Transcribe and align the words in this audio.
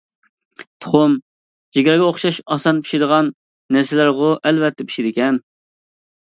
تۇخۇم، 0.61 1.13
جىگەرگە 1.77 2.07
ئوخشاش 2.07 2.41
ئاسان 2.57 2.81
پىشىدىغان 2.87 3.31
نەرسىلەرغۇ 3.79 4.35
ئەلۋەتتە 4.43 4.91
پىشىدىكەن. 4.93 5.43